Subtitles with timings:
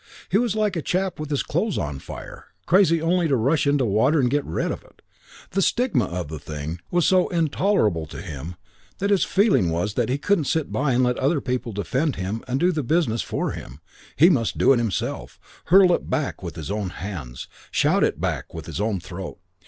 [0.29, 3.85] He was like a chap with his clothes on fire, crazy only to rush into
[3.85, 5.03] water and get rid of it.
[5.51, 8.55] The stigma of the thing was so intolerable to him
[8.97, 12.43] that his feeling was that he couldn't sit by and let other people defend him
[12.47, 13.79] and do the business for him;
[14.15, 18.55] he must do it himself, hurl it back with his own hands, shout it back
[18.55, 19.37] with his own throat.